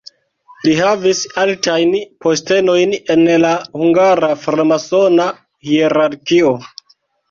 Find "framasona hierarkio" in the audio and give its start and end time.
4.49-6.61